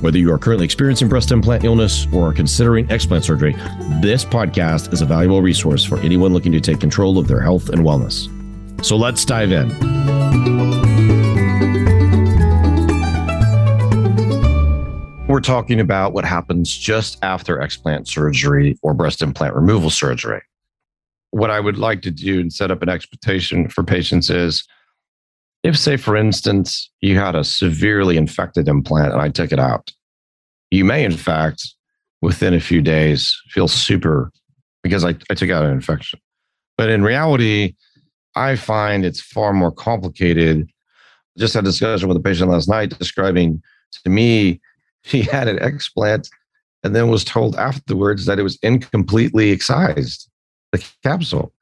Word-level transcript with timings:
Whether 0.00 0.16
you 0.16 0.32
are 0.32 0.38
currently 0.38 0.64
experiencing 0.64 1.08
breast 1.08 1.30
implant 1.30 1.62
illness 1.62 2.06
or 2.10 2.30
are 2.30 2.32
considering 2.32 2.86
explant 2.86 3.22
surgery, 3.22 3.52
this 4.00 4.24
podcast 4.24 4.94
is 4.94 5.02
a 5.02 5.06
valuable 5.06 5.42
resource 5.42 5.84
for 5.84 5.98
anyone 5.98 6.32
looking 6.32 6.52
to 6.52 6.60
take 6.60 6.80
control 6.80 7.18
of 7.18 7.28
their 7.28 7.42
health 7.42 7.68
and 7.68 7.82
wellness. 7.82 8.26
So 8.82 8.96
let's 8.96 9.26
dive 9.26 9.52
in. 9.52 9.68
We're 15.28 15.40
talking 15.40 15.80
about 15.80 16.14
what 16.14 16.24
happens 16.24 16.74
just 16.74 17.22
after 17.22 17.58
explant 17.58 18.08
surgery 18.08 18.78
or 18.80 18.94
breast 18.94 19.20
implant 19.20 19.54
removal 19.54 19.90
surgery. 19.90 20.40
What 21.32 21.50
I 21.50 21.60
would 21.60 21.76
like 21.76 22.00
to 22.02 22.10
do 22.10 22.40
and 22.40 22.50
set 22.50 22.70
up 22.70 22.80
an 22.80 22.88
expectation 22.88 23.68
for 23.68 23.84
patients 23.84 24.30
is 24.30 24.66
if, 25.62 25.76
say, 25.76 25.96
for 25.98 26.16
instance, 26.16 26.90
you 27.00 27.18
had 27.18 27.34
a 27.34 27.44
severely 27.44 28.16
infected 28.16 28.66
implant 28.66 29.12
and 29.12 29.20
I 29.20 29.28
took 29.28 29.52
it 29.52 29.58
out, 29.58 29.92
you 30.70 30.84
may, 30.84 31.04
in 31.04 31.16
fact, 31.16 31.74
within 32.22 32.54
a 32.54 32.60
few 32.60 32.80
days 32.80 33.36
feel 33.48 33.68
super 33.68 34.30
because 34.82 35.04
I, 35.04 35.14
I 35.30 35.34
took 35.34 35.50
out 35.50 35.64
an 35.64 35.72
infection. 35.72 36.20
But 36.76 36.90
in 36.90 37.02
reality, 37.02 37.74
I 38.36 38.56
find 38.56 39.04
it's 39.04 39.20
far 39.20 39.52
more 39.52 39.72
complicated. 39.72 40.68
Just 41.38 41.54
had 41.54 41.64
a 41.64 41.68
discussion 41.68 42.08
with 42.08 42.16
a 42.16 42.20
patient 42.20 42.50
last 42.50 42.68
night 42.68 42.96
describing 42.98 43.62
to 44.04 44.10
me 44.10 44.60
she 45.02 45.22
had 45.22 45.48
an 45.48 45.58
explant 45.58 46.28
and 46.82 46.94
then 46.94 47.08
was 47.08 47.24
told 47.24 47.56
afterwards 47.56 48.26
that 48.26 48.38
it 48.38 48.42
was 48.42 48.58
incompletely 48.62 49.50
excised, 49.50 50.30
the 50.72 50.84
capsule 51.02 51.52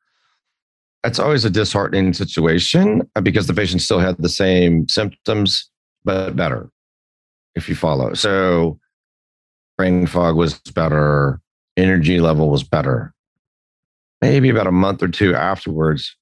That's 1.03 1.19
always 1.19 1.45
a 1.45 1.51
disheartening 1.51 2.13
situation 2.13 3.09
uh, 3.17 3.21
because 3.21 3.47
the 3.47 3.55
patient 3.55 3.83
still 3.83 3.99
had 3.99 4.17
the 4.19 4.29
same 4.29 4.89
symptoms, 4.89 5.71
but 6.05 6.37
better, 6.37 6.71
if 7.55 7.69
you 7.69 7.75
follow. 7.75 8.15
So, 8.15 8.79
brain 9.79 10.07
fog 10.07 10.37
was 10.37 10.59
better, 10.75 11.41
energy 11.77 12.21
level 12.21 12.51
was 12.51 12.65
better. 12.65 13.15
Maybe 14.21 14.51
about 14.51 14.67
a 14.67 14.73
month 14.73 15.03
or 15.03 15.09
two 15.09 15.35
afterwards, 15.35 16.15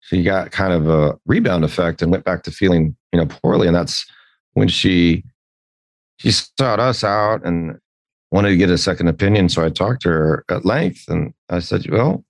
she 0.00 0.22
got 0.22 0.50
kind 0.50 0.72
of 0.72 0.88
a 0.88 1.16
rebound 1.24 1.64
effect 1.64 2.02
and 2.02 2.10
went 2.10 2.24
back 2.24 2.42
to 2.42 2.50
feeling, 2.50 2.96
you 3.12 3.20
know, 3.20 3.26
poorly. 3.26 3.68
And 3.68 3.76
that's 3.76 4.04
when 4.54 4.68
she 4.68 5.24
she 6.18 6.30
sought 6.30 6.80
us 6.80 7.04
out 7.04 7.44
and 7.44 7.78
wanted 8.30 8.50
to 8.50 8.56
get 8.56 8.70
a 8.70 8.78
second 8.78 9.08
opinion. 9.08 9.48
So 9.48 9.64
I 9.64 9.70
talked 9.70 10.02
to 10.02 10.08
her 10.08 10.44
at 10.48 10.64
length 10.64 11.04
and 11.08 11.32
I 11.48 11.60
said, 11.60 11.88
Well, 11.88 12.24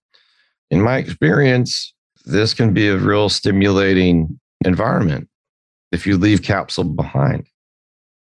in 0.70 0.82
my 0.82 0.98
experience, 0.98 1.94
this 2.24 2.52
can 2.52 2.74
be 2.74 2.88
a 2.88 2.98
real 2.98 3.28
stimulating 3.28 4.38
environment 4.64 5.28
if 5.92 6.06
you 6.06 6.18
leave 6.18 6.42
capsule 6.42 6.84
behind. 6.84 7.46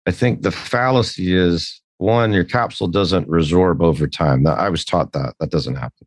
I 0.06 0.12
think 0.12 0.42
the 0.42 0.52
fallacy 0.52 1.34
is 1.34 1.82
one, 2.04 2.34
your 2.34 2.44
capsule 2.44 2.88
doesn't 2.88 3.30
resorb 3.30 3.82
over 3.82 4.08
time. 4.08 4.46
I 4.46 4.70
was 4.70 4.84
taught 4.84 5.14
that 5.14 5.36
that 5.40 5.52
doesn't 5.52 5.76
happen, 5.76 6.06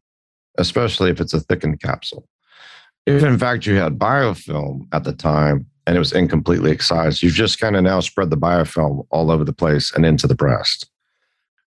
especially 0.59 1.11
if 1.11 1.21
it's 1.21 1.33
a 1.33 1.41
thickened 1.41 1.81
capsule. 1.81 2.29
If 3.07 3.23
in 3.23 3.39
fact 3.39 3.67
you 3.67 3.77
had 3.77 3.99
biofilm 3.99 4.89
at 4.93 5.05
the 5.05 5.15
time 5.15 5.67
and 5.87 5.97
it 5.97 5.99
was 5.99 6.13
incompletely 6.13 6.71
excised, 6.71 7.23
you've 7.23 7.33
just 7.33 7.59
kind 7.59 7.77
of 7.77 7.83
now 7.83 8.01
spread 8.01 8.31
the 8.31 8.37
biofilm 8.37 9.07
all 9.11 9.31
over 9.31 9.45
the 9.45 9.53
place 9.53 9.93
and 9.95 10.05
into 10.05 10.27
the 10.27 10.35
breast. 10.35 10.91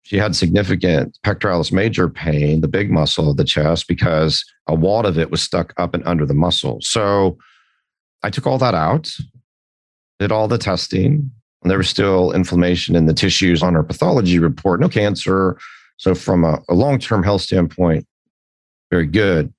She 0.04 0.18
had 0.18 0.36
significant 0.36 1.18
pectoralis 1.24 1.72
major 1.72 2.10
pain, 2.10 2.62
the 2.62 2.68
big 2.68 2.92
muscle 2.92 3.30
of 3.30 3.38
the 3.38 3.44
chest, 3.44 3.88
because 3.88 4.46
a 4.68 4.74
wad 4.74 5.06
of 5.06 5.20
it 5.20 5.30
was 5.30 5.42
stuck 5.42 5.74
up 5.78 5.94
and 5.94 6.06
under 6.08 6.26
the 6.26 6.34
muscle. 6.34 6.80
So 6.82 7.38
I 8.24 8.30
took 8.30 8.48
all 8.48 8.58
that 8.60 8.76
out, 8.76 9.12
did 10.20 10.32
all 10.32 10.48
the 10.48 10.58
testing, 10.58 11.32
and 11.66 11.72
there 11.72 11.80
was 11.80 11.90
still 11.90 12.32
inflammation 12.32 12.96
in 12.96 13.08
the 13.08 13.14
tissues 13.14 13.64
on 13.64 13.74
her 13.74 13.82
pathology 13.82 14.38
report, 14.38 14.80
no 14.80 14.88
cancer. 14.88 15.58
So, 15.98 16.14
from 16.14 16.46
a, 16.46 16.62
a 16.70 16.76
long 16.76 17.00
term 17.00 17.24
health 17.24 17.42
standpoint, 17.42 18.06
very 18.92 19.08
good. 19.08 19.52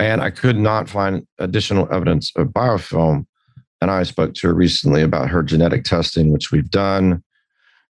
And 0.00 0.22
I 0.22 0.30
could 0.30 0.58
not 0.58 0.88
find 0.88 1.24
additional 1.38 1.86
evidence 1.92 2.32
of 2.34 2.48
biofilm. 2.48 3.26
And 3.80 3.92
I 3.92 4.02
spoke 4.02 4.34
to 4.34 4.48
her 4.48 4.54
recently 4.54 5.02
about 5.02 5.30
her 5.30 5.44
genetic 5.44 5.84
testing, 5.84 6.32
which 6.32 6.50
we've 6.50 6.68
done. 6.68 7.22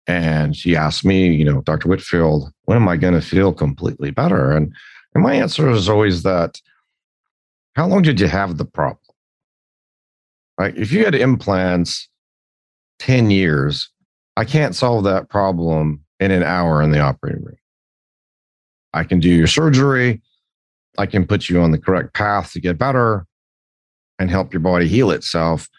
And 0.06 0.53
she 0.53 0.75
asked 0.75 1.06
me, 1.06 1.33
you 1.33 1.45
know, 1.45 1.61
Dr. 1.61 1.88
Whitfield, 1.88 2.51
when 2.66 2.75
am 2.75 2.89
I 2.89 2.97
going 2.97 3.13
to 3.13 3.21
feel 3.21 3.53
completely 3.53 4.11
better? 4.11 4.51
And, 4.51 4.73
and 5.16 5.23
my 5.23 5.35
answer 5.35 5.69
is 5.69 5.88
always 5.88 6.23
that 6.23 6.59
how 7.77 7.88
long 7.88 8.01
did 8.01 8.19
you 8.19 8.27
have 8.27 8.57
the 8.57 8.66
problem? 8.66 9.00
Right? 10.57 10.77
If 10.77 10.91
you 10.91 11.06
had 11.06 11.16
implants 11.16 12.09
10 13.00 13.32
years, 13.32 13.90
I 14.38 14.46
can't 14.46 14.76
solve 14.76 15.04
that 15.06 15.30
problem 15.30 16.04
in 16.20 16.32
an 16.32 16.44
hour 16.44 16.82
in 16.82 16.92
the 16.92 17.00
operating 17.00 17.44
room. 17.44 17.58
I 18.94 19.04
can 19.04 19.20
do 19.20 19.30
your 19.30 19.48
surgery. 19.48 20.22
I 20.98 21.06
can 21.06 21.26
put 21.26 21.50
you 21.50 21.62
on 21.62 21.72
the 21.72 21.78
correct 21.78 22.14
path 22.14 22.54
to 22.54 22.60
get 22.60 22.78
better 22.78 23.26
and 24.18 24.30
help 24.30 24.54
your 24.54 24.60
body 24.60 24.88
heal 24.88 25.12
itself. 25.12 25.70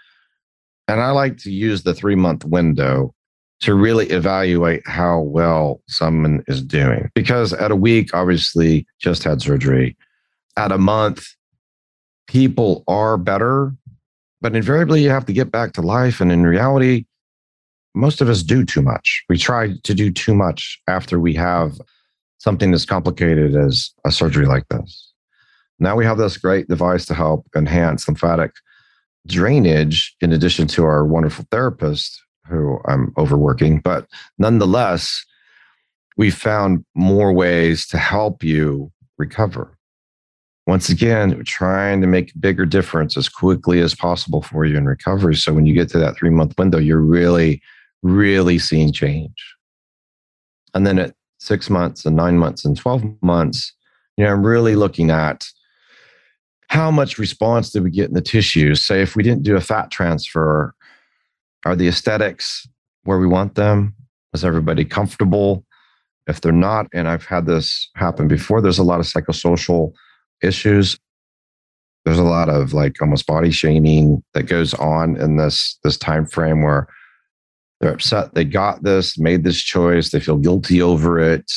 And 0.89 1.01
I 1.01 1.11
like 1.11 1.37
to 1.39 1.51
use 1.51 1.83
the 1.83 1.95
three 1.95 2.15
month 2.15 2.45
window 2.45 3.15
to 3.61 3.75
really 3.75 4.07
evaluate 4.07 4.87
how 4.87 5.21
well 5.21 5.83
someone 5.87 6.43
is 6.49 6.63
doing. 6.63 7.11
Because 7.15 7.53
at 7.53 7.71
a 7.71 7.77
week, 7.77 8.15
obviously, 8.15 8.87
just 8.99 9.23
had 9.23 9.43
surgery. 9.43 9.97
At 10.57 10.73
a 10.73 10.79
month, 10.79 11.27
people 12.27 12.83
are 12.89 13.19
better, 13.19 13.75
but 14.41 14.57
invariably, 14.57 15.03
you 15.03 15.11
have 15.11 15.27
to 15.27 15.33
get 15.33 15.51
back 15.51 15.73
to 15.75 15.83
life. 15.83 16.21
And 16.21 16.33
in 16.33 16.45
reality, 16.45 17.05
most 17.95 18.21
of 18.21 18.29
us 18.29 18.43
do 18.43 18.65
too 18.65 18.83
much. 18.83 19.25
We 19.29 19.39
try 19.39 19.75
to 19.83 19.95
do 19.95 20.11
too 20.11 20.35
much 20.35 20.81
after 20.87 21.19
we 21.19 21.35
have 21.35 21.81
something 22.39 22.73
as 22.73 22.87
complicated 22.87 23.55
as 23.55 23.91
a 24.05 24.13
surgery 24.13 24.47
like 24.47 24.67
this. 24.69 25.13
Now 25.79 25.97
we 25.97 26.05
have 26.05 26.19
this 26.19 26.37
great 26.37 26.69
device 26.69 27.07
to 27.07 27.15
help 27.15 27.47
enhance 27.57 28.07
lymphatic 28.07 28.53
drainage 29.27 30.15
in 30.21 30.33
addition 30.33 30.67
to 30.69 30.85
our 30.85 31.05
wonderful 31.05 31.45
therapist 31.51 32.23
who 32.47 32.79
I'm 32.87 33.13
overworking, 33.17 33.81
but 33.81 34.07
nonetheless, 34.39 35.25
we 36.17 36.31
found 36.31 36.85
more 36.95 37.33
ways 37.33 37.87
to 37.89 37.99
help 37.99 38.43
you 38.43 38.91
recover. 39.19 39.77
Once 40.67 40.89
again, 40.89 41.37
we're 41.37 41.43
trying 41.43 42.01
to 42.01 42.07
make 42.07 42.35
a 42.35 42.39
bigger 42.39 42.67
difference 42.67 43.17
as 43.17 43.29
quickly 43.29 43.81
as 43.81 43.95
possible 43.95 44.43
for 44.43 44.65
you 44.65 44.77
in 44.77 44.87
recovery. 44.87 45.35
So 45.35 45.53
when 45.53 45.67
you 45.67 45.75
get 45.75 45.89
to 45.91 45.99
that 45.99 46.17
three 46.17 46.31
month 46.31 46.59
window, 46.59 46.79
you're 46.79 47.01
really, 47.01 47.63
really 48.03 48.59
seeing 48.59 48.93
change. 48.93 49.55
And 50.75 50.87
then 50.87 50.99
at 50.99 51.15
six 51.39 51.69
months 51.71 52.05
and 52.05 52.17
nine 52.17 52.39
months 52.39 52.65
and 52.65 52.77
12 52.77 53.05
months, 53.23 53.73
you 54.17 54.25
know, 54.25 54.33
I'm 54.33 54.45
really 54.45 54.77
looking 54.77 55.11
at 55.11 55.47
how 56.69 56.91
much 56.91 57.19
response 57.19 57.71
did 57.71 57.83
we 57.83 57.91
get 57.91 58.09
in 58.09 58.15
the 58.15 58.21
tissues? 58.21 58.83
Say, 58.83 59.03
if 59.03 59.17
we 59.17 59.23
didn't 59.23 59.43
do 59.43 59.57
a 59.57 59.61
fat 59.61 59.91
transfer 59.91 60.75
are 61.65 61.77
the 61.77 61.89
aesthetics 61.89 62.67
where 63.05 63.19
we 63.19 63.27
want 63.27 63.55
them? 63.55 63.95
Is 64.33 64.45
everybody 64.45 64.85
comfortable? 64.85 65.65
If 66.27 66.41
they're 66.41 66.53
not, 66.53 66.87
and 66.95 67.09
I've 67.09 67.25
had 67.25 67.47
this 67.47 67.91
happen 67.97 68.29
before, 68.29 68.61
there's 68.61 68.79
a 68.79 68.85
lot 68.85 69.01
of 69.01 69.07
psychosocial 69.07 69.93
issues. 70.43 70.99
There's 72.05 72.19
a 72.19 72.25
lot 72.25 72.49
of 72.49 72.73
like 72.73 73.03
almost 73.03 73.27
body 73.27 73.51
shaming 73.51 74.23
that 74.33 74.45
goes 74.45 74.73
on 74.75 75.17
in 75.17 75.37
this 75.37 75.79
this 75.83 75.99
time 75.99 76.25
frame 76.25 76.63
where 76.63 76.87
they're 77.81 77.93
upset 77.93 78.35
they 78.35 78.45
got 78.45 78.83
this, 78.83 79.19
made 79.19 79.43
this 79.43 79.61
choice, 79.61 80.11
they 80.11 80.21
feel 80.21 80.37
guilty 80.37 80.83
over 80.83 81.19
it. 81.19 81.51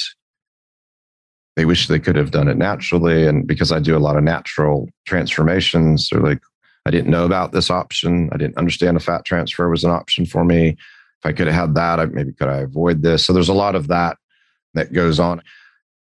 They 1.56 1.66
wish 1.66 1.88
they 1.88 2.00
could 2.00 2.16
have 2.16 2.32
done 2.32 2.48
it 2.48 2.58
naturally. 2.58 3.28
And 3.28 3.46
because 3.46 3.72
I 3.72 3.80
do 3.80 3.96
a 3.96 4.00
lot 4.00 4.18
of 4.18 4.24
natural 4.24 4.90
transformations, 5.06 6.10
they're 6.10 6.22
like, 6.22 6.42
I 6.86 6.92
didn't 6.92 7.12
know 7.12 7.26
about 7.26 7.52
this 7.52 7.70
option. 7.70 8.30
I 8.32 8.38
didn't 8.38 8.58
understand 8.58 8.98
a 8.98 9.00
fat 9.00 9.24
transfer 9.24 9.70
was 9.70 9.84
an 9.84 9.92
option 9.92 10.26
for 10.26 10.44
me. 10.44 10.70
If 10.70 11.26
I 11.26 11.32
could 11.32 11.48
have 11.48 11.56
had 11.56 11.76
that, 11.76 12.00
I, 12.00 12.06
maybe 12.06 12.34
could 12.34 12.48
I 12.48 12.58
avoid 12.58 13.04
this? 13.04 13.26
So 13.26 13.34
there's 13.34 13.50
a 13.50 13.54
lot 13.54 13.76
of 13.76 13.88
that 13.88 14.18
that 14.74 14.94
goes 14.94 15.20
on. 15.20 15.42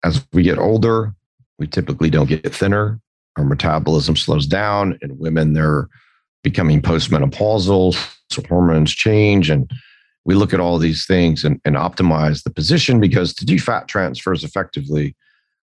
As 0.03 0.25
we 0.33 0.43
get 0.43 0.57
older, 0.57 1.13
we 1.59 1.67
typically 1.67 2.09
don't 2.09 2.29
get 2.29 2.53
thinner. 2.53 2.99
Our 3.37 3.43
metabolism 3.43 4.15
slows 4.15 4.47
down. 4.47 4.97
In 5.01 5.17
women, 5.17 5.53
they're 5.53 5.89
becoming 6.43 6.81
postmenopausal, 6.81 7.93
so 8.29 8.41
hormones 8.47 8.93
change, 8.93 9.49
and 9.49 9.69
we 10.25 10.33
look 10.35 10.53
at 10.53 10.59
all 10.59 10.77
these 10.77 11.05
things 11.05 11.43
and, 11.43 11.61
and 11.65 11.75
optimize 11.75 12.43
the 12.43 12.49
position 12.49 12.99
because 12.99 13.33
to 13.35 13.45
do 13.45 13.59
fat 13.59 13.87
transfers 13.87 14.43
effectively, 14.43 15.15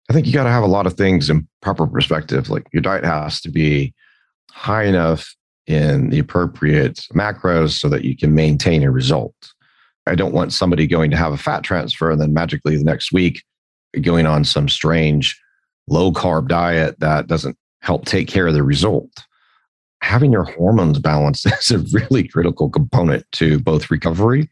I 0.09 0.13
think 0.13 0.27
you 0.27 0.33
got 0.33 0.45
to 0.45 0.51
have 0.51 0.63
a 0.63 0.69
lot 0.69 0.87
of 0.87 0.95
things 0.95 1.31
in 1.31 1.49
proper 1.63 1.87
perspective. 1.87 2.51
Like 2.51 2.67
your 2.73 2.83
diet 2.83 3.05
has 3.05 3.41
to 3.43 3.51
be 3.51 3.95
high 4.51 4.85
enough 4.85 5.35
in 5.67 6.11
the 6.11 6.19
appropriate 6.19 7.07
macros 7.15 7.79
so 7.79 7.89
that 7.89 8.05
you 8.05 8.17
can 8.17 8.35
maintain 8.35 8.83
a 8.83 8.91
result. 8.91 9.35
I 10.07 10.15
don't 10.15 10.35
want 10.35 10.53
somebody 10.53 10.87
going 10.87 11.11
to 11.13 11.17
have 11.17 11.33
a 11.33 11.39
fat 11.39 11.63
transfer 11.63 12.11
and 12.11 12.21
then 12.21 12.35
magically 12.35 12.77
the 12.77 12.85
next 12.85 13.13
week 13.13 13.43
going 14.03 14.27
on 14.27 14.45
some 14.45 14.69
strange 14.69 15.41
low 15.89 16.13
carb 16.13 16.49
diet 16.49 16.99
that 17.01 17.27
doesn't 17.27 17.57
help 17.81 18.05
take 18.05 18.29
care 18.29 18.47
of 18.47 18.55
the 18.55 18.63
result. 18.63 19.25
Having 20.11 20.33
your 20.33 20.43
hormones 20.43 20.99
balanced 20.99 21.47
is 21.61 21.71
a 21.71 21.79
really 21.79 22.27
critical 22.27 22.69
component 22.69 23.31
to 23.31 23.61
both 23.61 23.93
recovery 23.93 24.51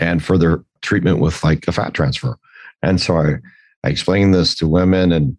and 0.00 0.24
further 0.24 0.64
treatment 0.82 1.20
with 1.20 1.44
like 1.44 1.68
a 1.68 1.72
fat 1.72 1.94
transfer. 1.94 2.36
And 2.82 3.00
so 3.00 3.16
I, 3.16 3.34
I 3.84 3.90
explain 3.90 4.32
this 4.32 4.56
to 4.56 4.66
women 4.66 5.12
and 5.12 5.36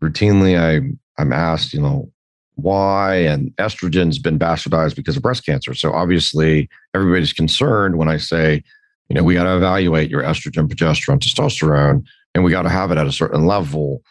routinely 0.00 0.56
I, 0.56 0.96
I'm 1.20 1.32
asked, 1.32 1.74
you 1.74 1.80
know, 1.80 2.12
why 2.54 3.16
and 3.16 3.50
estrogen's 3.56 4.20
been 4.20 4.38
bastardized 4.38 4.94
because 4.94 5.16
of 5.16 5.22
breast 5.22 5.44
cancer. 5.44 5.74
So 5.74 5.92
obviously 5.92 6.68
everybody's 6.94 7.32
concerned 7.32 7.98
when 7.98 8.06
I 8.06 8.16
say, 8.16 8.62
you 9.08 9.14
know, 9.14 9.24
we 9.24 9.34
got 9.34 9.42
to 9.42 9.56
evaluate 9.56 10.08
your 10.08 10.22
estrogen, 10.22 10.68
progesterone, 10.68 11.18
testosterone, 11.18 12.04
and 12.36 12.44
we 12.44 12.52
got 12.52 12.62
to 12.62 12.68
have 12.68 12.92
it 12.92 12.98
at 12.98 13.08
a 13.08 13.12
certain 13.12 13.44
level. 13.44 14.04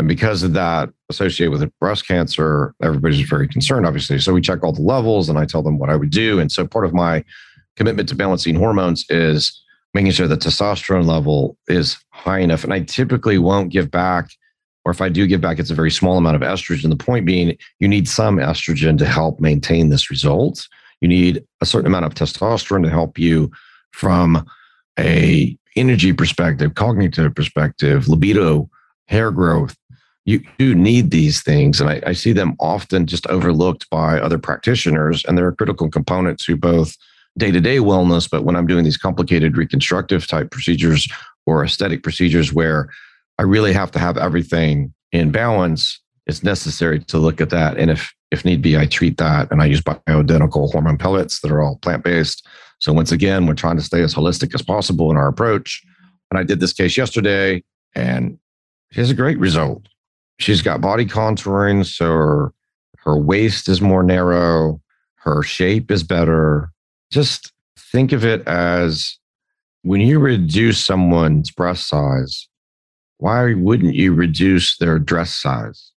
And 0.00 0.08
because 0.08 0.42
of 0.42 0.54
that, 0.54 0.88
associated 1.10 1.52
with 1.52 1.70
breast 1.78 2.08
cancer, 2.08 2.74
everybody's 2.82 3.20
very 3.28 3.46
concerned, 3.46 3.84
obviously. 3.84 4.18
So 4.18 4.32
we 4.32 4.40
check 4.40 4.64
all 4.64 4.72
the 4.72 4.80
levels 4.80 5.28
and 5.28 5.38
I 5.38 5.44
tell 5.44 5.62
them 5.62 5.78
what 5.78 5.90
I 5.90 5.96
would 5.96 6.08
do. 6.08 6.40
And 6.40 6.50
so 6.50 6.66
part 6.66 6.86
of 6.86 6.94
my 6.94 7.22
commitment 7.76 8.08
to 8.08 8.14
balancing 8.14 8.54
hormones 8.54 9.04
is 9.10 9.62
making 9.92 10.12
sure 10.12 10.26
the 10.26 10.38
testosterone 10.38 11.04
level 11.04 11.58
is 11.68 11.98
high 12.12 12.38
enough. 12.38 12.64
And 12.64 12.72
I 12.72 12.80
typically 12.80 13.36
won't 13.36 13.70
give 13.70 13.90
back 13.90 14.30
or 14.86 14.92
if 14.92 15.02
I 15.02 15.10
do 15.10 15.26
give 15.26 15.42
back, 15.42 15.58
it's 15.58 15.70
a 15.70 15.74
very 15.74 15.90
small 15.90 16.16
amount 16.16 16.36
of 16.36 16.42
estrogen. 16.42 16.88
The 16.88 16.96
point 16.96 17.26
being, 17.26 17.58
you 17.78 17.88
need 17.88 18.08
some 18.08 18.38
estrogen 18.38 18.96
to 18.96 19.04
help 19.04 19.38
maintain 19.38 19.90
this 19.90 20.08
result. 20.08 20.66
You 21.02 21.08
need 21.08 21.44
a 21.60 21.66
certain 21.66 21.86
amount 21.86 22.06
of 22.06 22.14
testosterone 22.14 22.84
to 22.84 22.90
help 22.90 23.18
you 23.18 23.50
from 23.92 24.48
a 24.98 25.54
energy 25.76 26.14
perspective, 26.14 26.74
cognitive 26.74 27.34
perspective, 27.34 28.08
libido, 28.08 28.70
hair 29.08 29.30
growth. 29.30 29.76
You 30.30 30.44
do 30.58 30.74
need 30.74 31.10
these 31.10 31.42
things. 31.42 31.80
And 31.80 31.90
I, 31.90 32.00
I 32.06 32.12
see 32.12 32.32
them 32.32 32.54
often 32.60 33.06
just 33.06 33.26
overlooked 33.26 33.88
by 33.90 34.20
other 34.20 34.38
practitioners. 34.38 35.24
And 35.24 35.36
they're 35.36 35.52
critical 35.52 35.90
components 35.90 36.44
to 36.46 36.56
both 36.56 36.96
day 37.36 37.50
to 37.50 37.60
day 37.60 37.78
wellness. 37.78 38.30
But 38.30 38.44
when 38.44 38.56
I'm 38.56 38.66
doing 38.66 38.84
these 38.84 38.96
complicated 38.96 39.56
reconstructive 39.56 40.26
type 40.26 40.50
procedures 40.50 41.08
or 41.46 41.64
aesthetic 41.64 42.02
procedures 42.02 42.52
where 42.52 42.90
I 43.38 43.42
really 43.42 43.72
have 43.72 43.90
to 43.92 43.98
have 43.98 44.18
everything 44.18 44.92
in 45.12 45.30
balance. 45.30 45.98
It's 46.26 46.44
necessary 46.44 47.00
to 47.04 47.18
look 47.18 47.40
at 47.40 47.50
that. 47.50 47.78
And 47.78 47.90
if 47.90 48.12
if 48.30 48.44
need 48.44 48.62
be, 48.62 48.76
I 48.76 48.86
treat 48.86 49.16
that 49.16 49.50
and 49.50 49.60
I 49.60 49.64
use 49.64 49.80
bioidentical 49.80 50.70
hormone 50.70 50.98
pellets 50.98 51.40
that 51.40 51.50
are 51.50 51.60
all 51.60 51.78
plant 51.78 52.04
based. 52.04 52.46
So 52.78 52.92
once 52.92 53.10
again, 53.10 53.46
we're 53.46 53.54
trying 53.54 53.76
to 53.76 53.82
stay 53.82 54.02
as 54.02 54.14
holistic 54.14 54.54
as 54.54 54.62
possible 54.62 55.10
in 55.10 55.16
our 55.16 55.26
approach. 55.26 55.82
And 56.30 56.38
I 56.38 56.44
did 56.44 56.60
this 56.60 56.72
case 56.72 56.96
yesterday 56.96 57.64
and 57.94 58.38
she 58.92 59.00
has 59.00 59.10
a 59.10 59.14
great 59.14 59.38
result. 59.38 59.88
She's 60.40 60.62
got 60.62 60.80
body 60.80 61.04
contouring, 61.04 61.84
so 61.84 62.06
her, 62.06 62.52
her 63.04 63.16
waist 63.16 63.68
is 63.68 63.80
more 63.80 64.02
narrow, 64.02 64.80
her 65.16 65.42
shape 65.42 65.90
is 65.90 66.02
better. 66.02 66.70
Just 67.12 67.52
think 67.76 68.12
of 68.12 68.24
it 68.24 68.46
as 68.48 69.18
when 69.82 70.00
you 70.00 70.18
reduce 70.18 70.84
someone's 70.84 71.50
breast 71.50 71.88
size, 71.88 72.48
why 73.18 73.52
wouldn't 73.52 73.94
you 73.94 74.14
reduce 74.14 74.78
their 74.78 74.98
dress 74.98 75.34
size? 75.34 75.92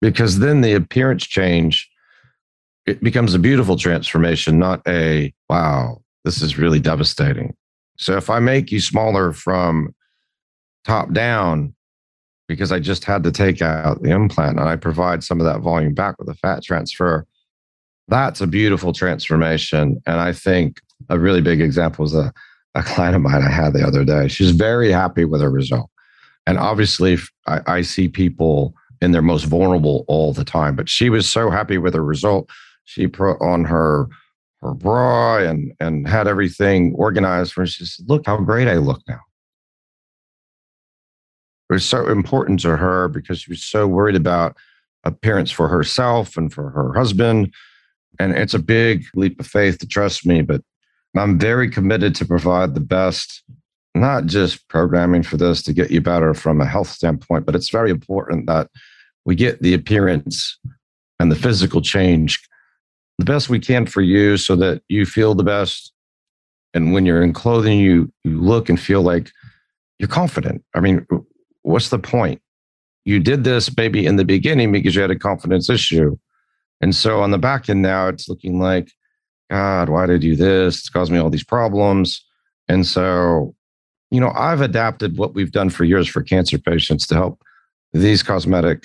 Because 0.00 0.40
then 0.40 0.60
the 0.60 0.72
appearance 0.72 1.24
change, 1.24 1.88
it 2.86 3.00
becomes 3.00 3.32
a 3.32 3.38
beautiful 3.38 3.76
transformation, 3.76 4.58
not 4.58 4.82
a 4.88 5.32
wow, 5.48 6.02
this 6.24 6.42
is 6.42 6.58
really 6.58 6.80
devastating. 6.80 7.54
So 7.96 8.16
if 8.16 8.28
I 8.28 8.40
make 8.40 8.72
you 8.72 8.80
smaller 8.80 9.32
from 9.32 9.94
top 10.84 11.12
down, 11.12 11.74
because 12.52 12.72
I 12.72 12.78
just 12.78 13.04
had 13.04 13.22
to 13.24 13.32
take 13.32 13.62
out 13.62 14.02
the 14.02 14.10
implant 14.10 14.58
and 14.58 14.68
I 14.68 14.76
provide 14.76 15.24
some 15.24 15.40
of 15.40 15.46
that 15.46 15.60
volume 15.60 15.94
back 15.94 16.18
with 16.18 16.28
a 16.28 16.34
fat 16.34 16.62
transfer, 16.62 17.26
that's 18.08 18.40
a 18.40 18.46
beautiful 18.46 18.92
transformation. 18.92 20.02
And 20.06 20.20
I 20.20 20.32
think 20.32 20.80
a 21.08 21.18
really 21.18 21.40
big 21.40 21.60
example 21.60 22.04
is 22.04 22.14
a, 22.14 22.32
a 22.74 22.82
client 22.82 23.16
of 23.16 23.22
mine 23.22 23.42
I 23.42 23.50
had 23.50 23.72
the 23.72 23.86
other 23.86 24.04
day. 24.04 24.28
She's 24.28 24.50
very 24.50 24.90
happy 24.90 25.24
with 25.24 25.40
her 25.40 25.50
result. 25.50 25.88
And 26.46 26.58
obviously, 26.58 27.18
I, 27.46 27.60
I 27.66 27.82
see 27.82 28.08
people 28.08 28.74
in 29.00 29.12
their 29.12 29.22
most 29.22 29.44
vulnerable 29.44 30.04
all 30.08 30.32
the 30.32 30.44
time. 30.44 30.76
But 30.76 30.88
she 30.88 31.10
was 31.10 31.28
so 31.28 31.50
happy 31.50 31.78
with 31.78 31.94
her 31.94 32.04
result. 32.04 32.50
She 32.84 33.06
put 33.06 33.34
on 33.40 33.64
her 33.64 34.08
her 34.60 34.74
bra 34.74 35.38
and 35.38 35.72
and 35.80 36.08
had 36.08 36.28
everything 36.28 36.94
organized 36.96 37.52
for 37.52 37.62
her. 37.62 37.66
She 37.66 37.84
said, 37.84 38.08
look 38.08 38.26
how 38.26 38.38
great 38.38 38.68
I 38.68 38.76
look 38.76 39.00
now. 39.08 39.20
Was 41.72 41.86
so 41.86 42.06
important 42.06 42.60
to 42.60 42.76
her 42.76 43.08
because 43.08 43.40
she 43.40 43.50
was 43.50 43.64
so 43.64 43.88
worried 43.88 44.14
about 44.14 44.58
appearance 45.04 45.50
for 45.50 45.68
herself 45.68 46.36
and 46.36 46.52
for 46.52 46.68
her 46.68 46.92
husband. 46.92 47.50
And 48.18 48.36
it's 48.36 48.52
a 48.52 48.58
big 48.58 49.06
leap 49.14 49.40
of 49.40 49.46
faith 49.46 49.78
to 49.78 49.86
trust 49.86 50.26
me, 50.26 50.42
but 50.42 50.60
I'm 51.16 51.38
very 51.38 51.70
committed 51.70 52.14
to 52.16 52.26
provide 52.26 52.74
the 52.74 52.80
best 52.80 53.42
not 53.94 54.26
just 54.26 54.68
programming 54.68 55.22
for 55.22 55.38
this 55.38 55.62
to 55.62 55.72
get 55.72 55.90
you 55.90 56.02
better 56.02 56.34
from 56.34 56.60
a 56.60 56.66
health 56.66 56.88
standpoint, 56.88 57.46
but 57.46 57.54
it's 57.54 57.70
very 57.70 57.90
important 57.90 58.46
that 58.48 58.68
we 59.24 59.34
get 59.34 59.62
the 59.62 59.72
appearance 59.72 60.58
and 61.18 61.32
the 61.32 61.36
physical 61.36 61.80
change 61.80 62.38
the 63.18 63.24
best 63.24 63.48
we 63.48 63.58
can 63.58 63.86
for 63.86 64.02
you 64.02 64.36
so 64.36 64.56
that 64.56 64.82
you 64.90 65.06
feel 65.06 65.34
the 65.34 65.42
best. 65.42 65.90
And 66.74 66.92
when 66.92 67.06
you're 67.06 67.22
in 67.22 67.32
clothing, 67.32 67.78
you, 67.78 68.12
you 68.24 68.38
look 68.38 68.68
and 68.68 68.78
feel 68.78 69.00
like 69.00 69.30
you're 69.98 70.08
confident. 70.08 70.62
I 70.74 70.80
mean, 70.80 71.06
what's 71.62 71.90
the 71.90 71.98
point? 71.98 72.40
You 73.04 73.18
did 73.18 73.44
this 73.44 73.74
maybe 73.76 74.06
in 74.06 74.16
the 74.16 74.24
beginning 74.24 74.72
because 74.72 74.94
you 74.94 75.02
had 75.02 75.10
a 75.10 75.18
confidence 75.18 75.68
issue. 75.68 76.16
And 76.80 76.94
so 76.94 77.20
on 77.20 77.30
the 77.30 77.38
back 77.38 77.68
end 77.68 77.82
now, 77.82 78.08
it's 78.08 78.28
looking 78.28 78.60
like, 78.60 78.90
God, 79.50 79.88
why 79.88 80.06
did 80.06 80.14
I 80.14 80.18
do 80.18 80.36
this? 80.36 80.78
It's 80.78 80.88
caused 80.88 81.12
me 81.12 81.18
all 81.18 81.30
these 81.30 81.44
problems. 81.44 82.24
And 82.68 82.86
so 82.86 83.54
you 84.12 84.20
know, 84.20 84.30
I've 84.36 84.60
adapted 84.60 85.16
what 85.16 85.32
we've 85.32 85.52
done 85.52 85.70
for 85.70 85.84
years 85.84 86.06
for 86.06 86.22
cancer 86.22 86.58
patients 86.58 87.06
to 87.06 87.14
help 87.14 87.42
these 87.94 88.22
cosmetic 88.22 88.84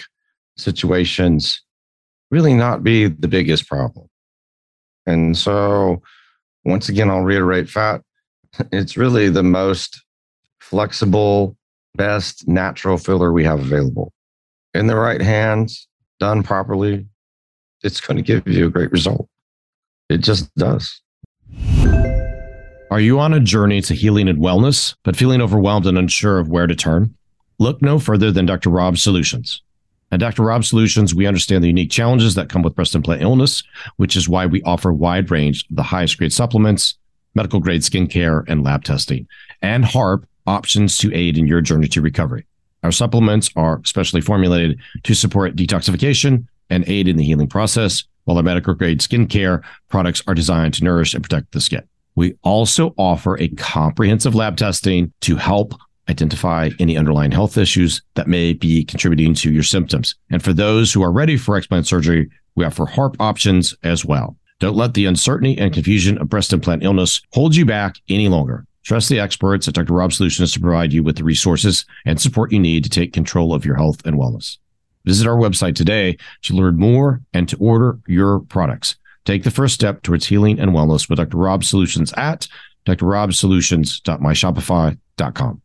situations 0.56 1.62
really 2.32 2.54
not 2.54 2.82
be 2.82 3.08
the 3.08 3.28
biggest 3.28 3.68
problem. 3.68 4.08
And 5.06 5.38
so, 5.38 6.02
once 6.64 6.88
again, 6.88 7.10
I'll 7.10 7.24
reiterate 7.24 7.70
fat, 7.70 8.02
it's 8.72 8.96
really 8.96 9.28
the 9.28 9.44
most 9.44 10.02
flexible, 10.62 11.58
best 11.98 12.48
natural 12.48 12.98
filler 12.98 13.34
we 13.34 13.44
have 13.44 13.60
available. 13.60 14.14
In 14.74 14.88
the 14.88 14.96
right 14.96 15.22
hands, 15.22 15.88
done 16.20 16.44
properly, 16.44 17.08
it's 17.84 18.00
going 18.00 18.18
to 18.18 18.24
give 18.24 18.48
you 18.48 18.68
a 18.68 18.70
great 18.70 18.92
result. 18.92 19.28
It 20.10 20.20
just 20.20 20.54
does. 20.56 21.02
Are 22.90 23.02
you 23.02 23.20
on 23.20 23.34
a 23.34 23.40
journey 23.40 23.82
to 23.82 23.94
healing 23.94 24.30
and 24.30 24.40
wellness, 24.40 24.96
but 25.04 25.18
feeling 25.18 25.42
overwhelmed 25.42 25.86
and 25.86 25.98
unsure 25.98 26.40
of 26.40 26.48
where 26.48 26.68
to 26.68 26.76
turn? 26.76 27.16
Look 27.60 27.82
no 27.82 28.00
further 28.00 28.32
than 28.32 28.46
Dr. 28.46 28.70
Rob 28.70 28.98
Solutions. 28.98 29.62
At 30.10 30.22
Dr. 30.22 30.44
Rob 30.44 30.64
Solutions, 30.64 31.14
we 31.14 31.26
understand 31.26 31.64
the 31.64 31.68
unique 31.68 31.92
challenges 31.92 32.36
that 32.36 32.48
come 32.48 32.62
with 32.62 32.76
breast 32.76 32.96
implant 32.96 33.22
illness, 33.22 33.62
which 33.98 34.16
is 34.16 34.30
why 34.30 34.46
we 34.46 34.62
offer 34.62 34.90
a 34.90 34.94
wide 34.94 35.30
range 35.32 35.66
of 35.70 35.76
the 35.76 35.84
highest 35.84 36.18
grade 36.18 36.32
supplements, 36.32 36.96
medical 37.36 37.60
grade 37.60 37.82
skincare, 37.82 38.46
and 38.48 38.64
lab 38.64 38.86
testing, 38.86 39.28
and 39.62 39.84
HARP 39.84 40.26
options 40.48 40.98
to 40.98 41.14
aid 41.14 41.38
in 41.38 41.46
your 41.46 41.62
journey 41.62 41.88
to 41.90 42.02
recovery. 42.02 42.48
Our 42.84 42.92
supplements 42.92 43.50
are 43.56 43.82
specially 43.86 44.22
formulated 44.22 44.80
to 45.04 45.14
support 45.14 45.56
detoxification 45.56 46.48
and 46.70 46.88
aid 46.88 47.08
in 47.08 47.18
the 47.18 47.24
healing 47.24 47.48
process, 47.48 48.04
while 48.26 48.38
our 48.38 48.44
medical 48.44 48.74
grade 48.74 49.00
skincare 49.00 49.64
products 49.90 50.22
are 50.28 50.34
designed 50.34 50.74
to 50.76 50.84
nourish 50.84 51.14
and 51.14 51.24
protect 51.24 51.52
the 51.52 51.62
skin. 51.62 51.84
We 52.16 52.36
also 52.44 52.94
offer 52.98 53.38
a 53.40 53.48
comprehensive 53.50 54.36
lab 54.36 54.58
testing 54.58 55.14
to 55.22 55.36
help 55.36 55.74
identify 56.10 56.70
any 56.80 56.98
underlying 56.98 57.32
health 57.32 57.58
issues 57.58 58.02
that 58.16 58.28
may 58.28 58.54
be 58.54 58.84
contributing 58.84 59.34
to 59.36 59.52
your 59.52 59.64
symptoms. 59.64 60.16
And 60.30 60.44
for 60.44 60.54
those 60.54 60.94
who 60.94 61.04
are 61.04 61.12
ready 61.12 61.38
for 61.38 61.60
explant 61.60 61.86
surgery, 61.86 62.30
we 62.56 62.66
offer 62.66 62.86
HARP 62.86 63.16
options 63.20 63.76
as 63.84 64.04
well. 64.04 64.36
Don't 64.60 64.76
let 64.76 64.94
the 64.94 65.06
uncertainty 65.06 65.58
and 65.58 65.74
confusion 65.74 66.18
of 66.18 66.30
breast 66.30 66.52
implant 66.54 66.84
illness 66.84 67.22
hold 67.34 67.56
you 67.56 67.66
back 67.66 67.96
any 68.10 68.28
longer. 68.28 68.66
Trust 68.88 69.10
the 69.10 69.20
experts 69.20 69.68
at 69.68 69.74
Dr. 69.74 69.92
Rob 69.92 70.14
Solutions 70.14 70.54
to 70.54 70.62
provide 70.62 70.94
you 70.94 71.04
with 71.04 71.18
the 71.18 71.26
resources 71.26 71.86
and 72.06 72.22
support 72.22 72.54
you 72.54 72.60
need 72.60 72.86
to 72.86 72.90
take 72.90 73.12
control 73.12 73.54
of 73.54 73.66
your 73.66 73.76
health 73.76 74.00
and 74.06 74.16
wellness. 74.16 74.60
Visit 75.04 75.28
our 75.28 75.36
website 75.36 75.76
today 75.76 76.16
to 76.44 76.54
learn 76.54 76.78
more 76.78 77.20
and 77.34 77.50
to 77.50 77.58
order 77.58 78.00
your 78.08 78.40
products. 78.40 78.96
Take 79.26 79.44
the 79.44 79.52
first 79.52 79.74
step 79.74 80.04
towards 80.04 80.26
healing 80.26 80.58
and 80.58 80.72
wellness 80.72 81.10
with 81.10 81.18
Dr. 81.18 81.36
Rob 81.36 81.66
Solutions 81.66 82.14
at 82.14 82.48
drrobsolutions.myshopify.com. 82.86 85.62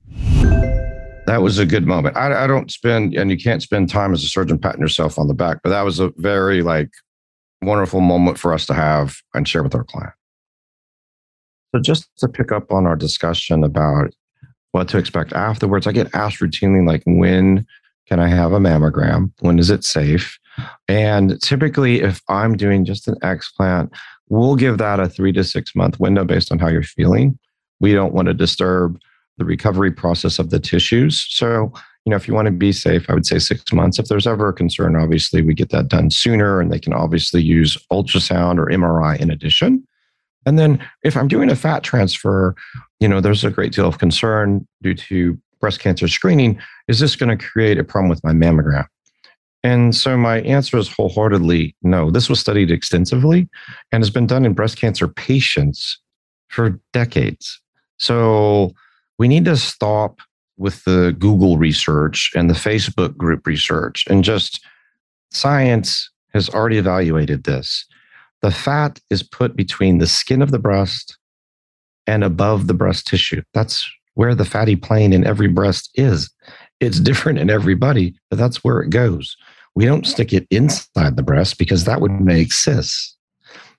That 1.26 1.42
was 1.42 1.60
a 1.60 1.66
good 1.66 1.86
moment. 1.86 2.16
I, 2.16 2.42
I 2.42 2.48
don't 2.48 2.72
spend, 2.72 3.14
and 3.14 3.30
you 3.30 3.38
can't 3.38 3.62
spend 3.62 3.88
time 3.88 4.12
as 4.12 4.24
a 4.24 4.26
surgeon 4.26 4.58
patting 4.58 4.80
yourself 4.80 5.16
on 5.16 5.28
the 5.28 5.34
back, 5.34 5.60
but 5.62 5.70
that 5.70 5.82
was 5.82 6.00
a 6.00 6.12
very 6.16 6.62
like 6.62 6.90
wonderful 7.62 8.00
moment 8.00 8.36
for 8.36 8.52
us 8.52 8.66
to 8.66 8.74
have 8.74 9.14
and 9.32 9.46
share 9.46 9.62
with 9.62 9.76
our 9.76 9.84
client. 9.84 10.12
So 11.74 11.80
just 11.80 12.08
to 12.18 12.28
pick 12.28 12.52
up 12.52 12.70
on 12.70 12.86
our 12.86 12.96
discussion 12.96 13.64
about 13.64 14.12
what 14.72 14.88
to 14.88 14.98
expect 14.98 15.32
afterwards, 15.32 15.86
I 15.86 15.92
get 15.92 16.14
asked 16.14 16.40
routinely, 16.40 16.86
like, 16.86 17.02
when 17.06 17.66
can 18.06 18.20
I 18.20 18.28
have 18.28 18.52
a 18.52 18.58
mammogram? 18.58 19.32
When 19.40 19.58
is 19.58 19.70
it 19.70 19.84
safe? 19.84 20.38
And 20.88 21.40
typically, 21.40 22.02
if 22.02 22.20
I'm 22.28 22.56
doing 22.56 22.84
just 22.84 23.08
an 23.08 23.14
explant, 23.22 23.90
we'll 24.28 24.56
give 24.56 24.78
that 24.78 25.00
a 25.00 25.08
three 25.08 25.32
to 25.32 25.44
six 25.44 25.74
month 25.74 25.98
window 25.98 26.24
based 26.24 26.52
on 26.52 26.58
how 26.58 26.68
you're 26.68 26.82
feeling. 26.82 27.38
We 27.80 27.94
don't 27.94 28.12
want 28.12 28.28
to 28.28 28.34
disturb 28.34 28.98
the 29.38 29.44
recovery 29.44 29.90
process 29.90 30.38
of 30.38 30.50
the 30.50 30.60
tissues. 30.60 31.26
So, 31.30 31.72
you 32.04 32.10
know, 32.10 32.16
if 32.16 32.28
you 32.28 32.34
want 32.34 32.46
to 32.46 32.52
be 32.52 32.72
safe, 32.72 33.08
I 33.08 33.14
would 33.14 33.26
say 33.26 33.38
six 33.38 33.72
months. 33.72 33.98
If 33.98 34.08
there's 34.08 34.26
ever 34.26 34.48
a 34.48 34.52
concern, 34.52 34.96
obviously 34.96 35.40
we 35.40 35.54
get 35.54 35.70
that 35.70 35.88
done 35.88 36.10
sooner 36.10 36.60
and 36.60 36.70
they 36.70 36.78
can 36.78 36.92
obviously 36.92 37.42
use 37.42 37.78
ultrasound 37.90 38.58
or 38.58 38.66
MRI 38.66 39.18
in 39.18 39.30
addition. 39.30 39.86
And 40.46 40.58
then 40.58 40.84
if 41.02 41.16
I'm 41.16 41.28
doing 41.28 41.50
a 41.50 41.56
fat 41.56 41.82
transfer, 41.82 42.54
you 43.00 43.08
know, 43.08 43.20
there's 43.20 43.44
a 43.44 43.50
great 43.50 43.72
deal 43.72 43.86
of 43.86 43.98
concern 43.98 44.66
due 44.82 44.94
to 44.94 45.38
breast 45.60 45.80
cancer 45.80 46.08
screening. 46.08 46.60
Is 46.88 46.98
this 46.98 47.16
going 47.16 47.36
to 47.36 47.42
create 47.42 47.78
a 47.78 47.84
problem 47.84 48.08
with 48.08 48.22
my 48.24 48.32
mammogram? 48.32 48.86
And 49.64 49.94
so 49.94 50.16
my 50.16 50.40
answer 50.40 50.76
is 50.76 50.88
wholeheartedly 50.88 51.76
no. 51.82 52.10
This 52.10 52.28
was 52.28 52.40
studied 52.40 52.70
extensively 52.70 53.48
and 53.92 54.02
has 54.02 54.10
been 54.10 54.26
done 54.26 54.44
in 54.44 54.54
breast 54.54 54.76
cancer 54.76 55.06
patients 55.06 56.00
for 56.48 56.80
decades. 56.92 57.60
So 57.98 58.72
we 59.18 59.28
need 59.28 59.44
to 59.44 59.56
stop 59.56 60.20
with 60.58 60.82
the 60.84 61.14
Google 61.18 61.58
research 61.58 62.32
and 62.34 62.50
the 62.50 62.54
Facebook 62.54 63.16
group 63.16 63.46
research 63.46 64.04
and 64.08 64.24
just 64.24 64.64
science 65.30 66.10
has 66.34 66.48
already 66.50 66.78
evaluated 66.78 67.44
this. 67.44 67.86
The 68.42 68.50
fat 68.50 69.00
is 69.08 69.22
put 69.22 69.56
between 69.56 69.98
the 69.98 70.06
skin 70.06 70.42
of 70.42 70.50
the 70.50 70.58
breast 70.58 71.16
and 72.06 72.24
above 72.24 72.66
the 72.66 72.74
breast 72.74 73.06
tissue. 73.06 73.42
That's 73.54 73.88
where 74.14 74.34
the 74.34 74.44
fatty 74.44 74.76
plane 74.76 75.12
in 75.12 75.24
every 75.24 75.48
breast 75.48 75.90
is. 75.94 76.30
It's 76.80 77.00
different 77.00 77.38
in 77.38 77.48
everybody, 77.48 78.14
but 78.28 78.38
that's 78.38 78.64
where 78.64 78.80
it 78.80 78.90
goes. 78.90 79.36
We 79.74 79.86
don't 79.86 80.06
stick 80.06 80.32
it 80.32 80.46
inside 80.50 81.16
the 81.16 81.22
breast 81.22 81.56
because 81.56 81.84
that 81.84 82.00
would 82.00 82.20
make 82.20 82.52
cysts. 82.52 83.16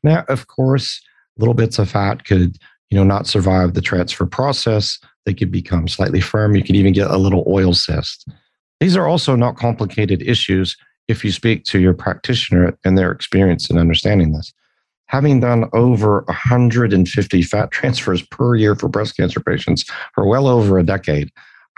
Now, 0.01 0.23
of 0.29 0.47
course, 0.47 1.01
little 1.37 1.53
bits 1.53 1.77
of 1.77 1.89
fat 1.89 2.25
could, 2.25 2.57
you 2.89 2.97
know, 2.97 3.03
not 3.03 3.27
survive 3.27 3.73
the 3.73 3.81
transfer 3.81 4.25
process. 4.25 4.97
They 5.25 5.33
could 5.33 5.51
become 5.51 5.87
slightly 5.87 6.21
firm. 6.21 6.55
You 6.55 6.63
could 6.63 6.75
even 6.75 6.93
get 6.93 7.11
a 7.11 7.17
little 7.17 7.43
oil 7.47 7.73
cyst. 7.73 8.27
These 8.79 8.97
are 8.97 9.07
also 9.07 9.35
not 9.35 9.57
complicated 9.57 10.21
issues 10.21 10.75
if 11.07 11.23
you 11.23 11.31
speak 11.31 11.63
to 11.65 11.79
your 11.79 11.93
practitioner 11.93 12.77
and 12.83 12.97
their 12.97 13.11
experience 13.11 13.69
in 13.69 13.77
understanding 13.77 14.33
this. 14.33 14.53
Having 15.07 15.41
done 15.41 15.69
over 15.73 16.21
150 16.27 17.41
fat 17.43 17.71
transfers 17.71 18.21
per 18.21 18.55
year 18.55 18.75
for 18.75 18.87
breast 18.87 19.17
cancer 19.17 19.39
patients 19.39 19.85
for 20.13 20.25
well 20.25 20.47
over 20.47 20.77
a 20.77 20.83
decade, 20.83 21.31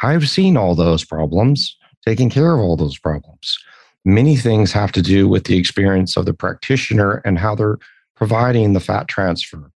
I've 0.03 0.29
seen 0.29 0.57
all 0.57 0.75
those 0.75 1.03
problems, 1.03 1.75
taking 2.05 2.29
care 2.29 2.53
of 2.53 2.59
all 2.59 2.75
those 2.75 2.97
problems. 2.97 3.57
Many 4.03 4.35
things 4.35 4.71
have 4.71 4.91
to 4.91 5.01
do 5.01 5.27
with 5.27 5.45
the 5.45 5.57
experience 5.57 6.15
of 6.15 6.25
the 6.25 6.33
practitioner 6.33 7.21
and 7.25 7.39
how 7.39 7.55
they're 7.55 7.79
providing 8.15 8.73
the 8.73 8.79
fat 8.79 9.07
transfer. 9.07 9.71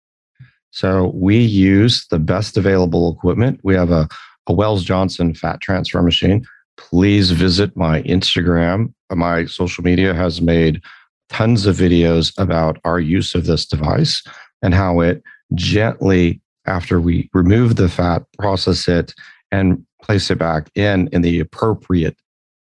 So 0.71 1.13
we 1.15 1.39
use 1.39 2.07
the 2.09 2.19
best 2.19 2.57
available 2.57 3.13
equipment. 3.13 3.61
We 3.63 3.75
have 3.75 3.91
a, 3.91 4.07
a 4.47 4.53
Wells 4.53 4.85
Johnson 4.85 5.35
fat 5.35 5.61
transfer 5.61 6.03
machine. 6.03 6.47
Please 6.79 7.33
visit 7.33 7.77
my 7.77 8.03
Instagram. 8.03 8.95
My 9.13 9.45
social 9.45 9.85
media 9.85 10.15
has 10.15 10.41
made 10.41 10.81
tons 11.29 11.67
of 11.67 11.77
videos 11.77 12.33
about 12.39 12.79
our 12.85 12.99
use 12.99 13.35
of 13.35 13.45
this 13.45 13.67
device 13.67 14.23
and 14.63 14.73
how 14.73 15.01
it 15.01 15.23
gently, 15.55 16.41
after 16.67 17.01
we 17.01 17.29
remove 17.35 17.77
the 17.77 17.89
fat, 17.89 18.23
process 18.39 18.89
it 18.89 19.13
and 19.51 19.85
place 20.03 20.31
it 20.31 20.39
back 20.39 20.71
in 20.75 21.09
in 21.13 21.23
the 21.23 21.41
appropriate 21.41 22.17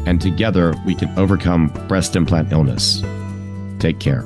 and 0.08 0.20
together 0.20 0.74
we 0.88 0.96
can 0.96 1.16
overcome 1.20 1.68
breast 1.88 2.16
implant 2.16 2.52
illness. 2.52 3.04
Take 3.78 4.00
care. 4.00 4.24